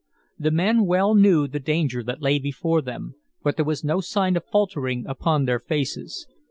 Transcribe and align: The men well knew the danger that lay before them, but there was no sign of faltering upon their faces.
The 0.39 0.49
men 0.49 0.87
well 0.87 1.13
knew 1.13 1.47
the 1.47 1.59
danger 1.59 2.01
that 2.05 2.23
lay 2.23 2.39
before 2.39 2.81
them, 2.81 3.13
but 3.43 3.55
there 3.55 3.63
was 3.65 3.83
no 3.83 4.01
sign 4.01 4.35
of 4.35 4.43
faltering 4.47 5.05
upon 5.05 5.45
their 5.45 5.59
faces. 5.59 6.25